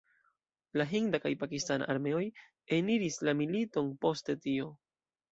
La 0.81 0.85
hinda 0.91 1.17
kaj 1.25 1.31
pakistana 1.41 1.87
armeoj 1.93 2.21
eniris 2.77 3.19
la 3.29 3.35
militon 3.41 3.91
poste 4.07 4.37
tio. 4.47 4.71